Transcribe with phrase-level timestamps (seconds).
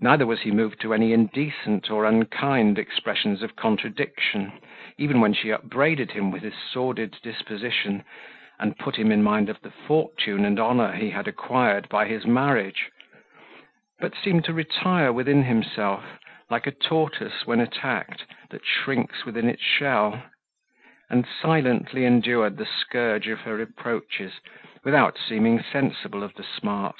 [0.00, 4.58] Neither was he moved to any indecent or unkind expressions of contradiction,
[4.96, 8.04] even when she upbraided him with his sordid disposition,
[8.58, 12.24] and put him in mind of the fortune and honour he had acquired by his
[12.26, 12.90] marriage,
[14.00, 16.06] but seemed to retire within himself,
[16.48, 20.22] like a tortoise when attacked, that shrinks within its shell,
[21.10, 24.40] and silently endured the scourge of her reproaches,
[24.84, 26.96] without seeming sensible of the smart.